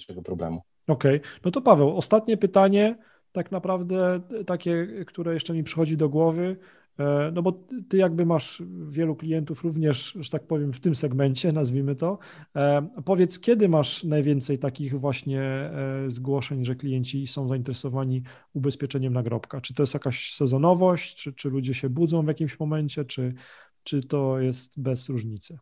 [0.00, 0.62] najmniejszego problemu.
[0.86, 1.30] Okej, okay.
[1.44, 2.96] no to Paweł, ostatnie pytanie,
[3.32, 6.56] tak naprawdę takie, które jeszcze mi przychodzi do głowy.
[6.98, 7.52] E, no bo
[7.88, 12.18] ty jakby masz wielu klientów również, że tak powiem, w tym segmencie, nazwijmy to.
[12.56, 18.22] E, powiedz, kiedy masz najwięcej takich właśnie e, zgłoszeń, że klienci są zainteresowani
[18.52, 19.60] ubezpieczeniem nagrobka?
[19.60, 23.34] Czy to jest jakaś sezonowość, czy, czy ludzie się budzą w jakimś momencie, czy,
[23.82, 25.58] czy to jest bez różnicy?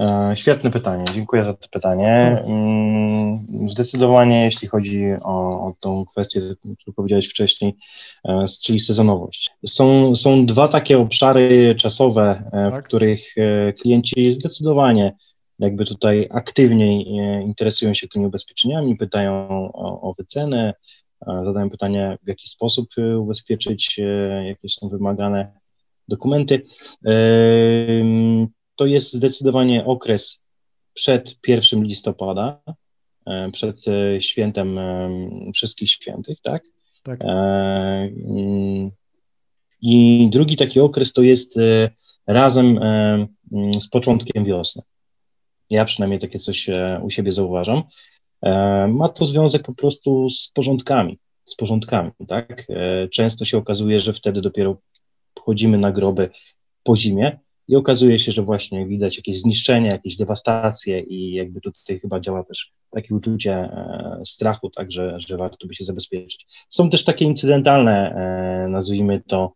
[0.00, 2.42] E, świetne pytanie, dziękuję za to pytanie.
[2.46, 6.40] Mm, zdecydowanie, jeśli chodzi o, o tą kwestię,
[6.78, 7.76] którą powiedziałeś wcześniej,
[8.24, 9.50] e, czyli sezonowość.
[9.66, 12.84] Są, są dwa takie obszary czasowe, e, tak.
[12.84, 13.34] w których
[13.80, 15.12] klienci zdecydowanie
[15.58, 17.06] jakby tutaj aktywniej
[17.44, 20.74] interesują się tymi ubezpieczeniami, pytają o, o wycenę,
[21.26, 24.00] zadają pytanie, w jaki sposób ubezpieczyć,
[24.44, 25.52] jakie są wymagane
[26.08, 26.62] dokumenty
[28.76, 30.44] to jest zdecydowanie okres
[30.94, 32.62] przed 1 listopada,
[33.26, 35.10] e, przed e, świętem e,
[35.54, 36.62] wszystkich świętych, tak?
[37.02, 37.20] Tak.
[39.82, 41.54] I drugi taki okres to jest
[42.26, 42.80] razem
[43.80, 44.82] z początkiem wiosny.
[45.70, 46.70] Ja przynajmniej takie coś
[47.02, 47.82] u siebie zauważam.
[48.88, 52.66] Ma to związek po prostu z porządkami, z porządkami, tak?
[53.12, 54.76] Często się okazuje, że wtedy dopiero
[55.38, 56.30] wchodzimy na groby
[56.82, 62.00] po zimie, i okazuje się, że właśnie widać jakieś zniszczenia, jakieś dewastacje i jakby tutaj
[62.00, 66.46] chyba działa też takie uczucie e, strachu, tak, że, że warto by się zabezpieczyć.
[66.68, 69.52] Są też takie incydentalne, e, nazwijmy to,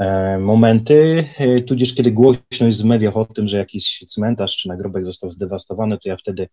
[0.00, 1.24] e, momenty,
[1.66, 5.98] tudzież kiedy głośno jest w mediach o tym, że jakiś cmentarz czy nagrobek został zdewastowany,
[5.98, 6.48] to ja wtedy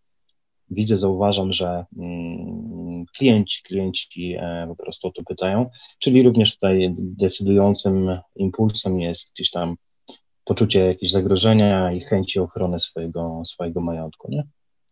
[0.70, 4.36] widzę, zauważam, że mm, klienci, klienci
[4.68, 9.76] po prostu o to pytają, czyli również tutaj decydującym impulsem jest gdzieś tam
[10.48, 14.44] poczucie jakiegoś zagrożenia i chęci ochrony swojego, swojego majątku, nie?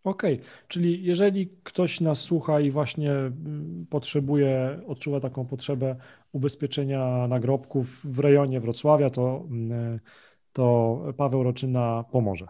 [0.03, 0.45] Okej, okay.
[0.67, 5.95] czyli jeżeli ktoś nas słucha i właśnie mm, potrzebuje, odczuwa taką potrzebę
[6.31, 9.99] ubezpieczenia nagrobków w rejonie Wrocławia, to, mm,
[10.53, 12.47] to Paweł Roczyna pomoże.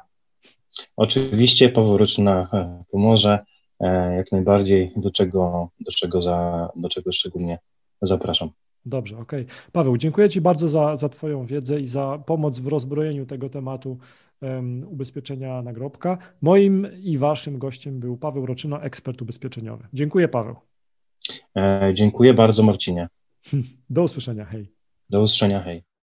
[0.97, 3.45] Oczywiście Paweł Roczyna e, pomoże
[3.79, 7.59] e, jak najbardziej, do czego, do czego, za, do czego szczególnie
[8.01, 8.49] zapraszam.
[8.85, 9.43] Dobrze, okej.
[9.43, 9.55] Okay.
[9.71, 13.97] Paweł, dziękuję Ci bardzo za, za Twoją wiedzę i za pomoc w rozbrojeniu tego tematu
[14.41, 16.17] um, ubezpieczenia nagrobka.
[16.41, 19.87] Moim i Waszym gościem był Paweł Roczyno, ekspert ubezpieczeniowy.
[19.93, 20.55] Dziękuję, Paweł.
[21.57, 23.07] E, dziękuję bardzo, Marcinie.
[23.89, 24.71] Do usłyszenia, hej.
[25.09, 25.94] Do usłyszenia, hej.